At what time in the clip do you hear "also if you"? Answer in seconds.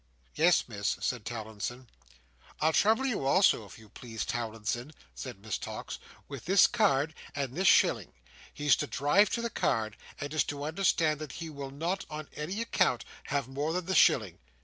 3.23-3.87